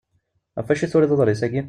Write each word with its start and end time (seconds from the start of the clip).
Ɣef 0.57 0.67
acu 0.69 0.83
i 0.83 0.87
turiḍ 0.91 1.11
aḍris-agi? 1.15 1.59